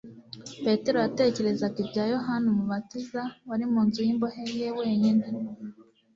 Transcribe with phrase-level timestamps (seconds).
[0.65, 5.25] Petero yatekerezaga ibya Yohana Umubatiza wari mu nzu y'imbohe ye wenyine.